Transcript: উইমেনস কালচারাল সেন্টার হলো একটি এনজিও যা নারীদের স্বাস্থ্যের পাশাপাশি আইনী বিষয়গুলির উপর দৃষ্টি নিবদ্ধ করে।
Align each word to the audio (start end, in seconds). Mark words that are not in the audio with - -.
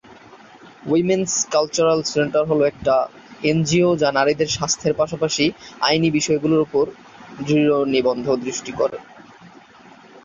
উইমেনস 0.85 1.31
কালচারাল 1.51 1.99
সেন্টার 2.05 2.43
হলো 2.45 2.63
একটি 2.65 2.91
এনজিও 3.43 3.89
যা 3.97 4.09
নারীদের 4.11 4.49
স্বাস্থ্যের 4.49 4.93
পাশাপাশি 4.93 5.45
আইনী 5.81 6.09
বিষয়গুলির 6.11 6.65
উপর 6.67 6.85
দৃষ্টি 7.39 7.55
নিবদ্ধ 7.93 8.25
করে। 8.79 8.97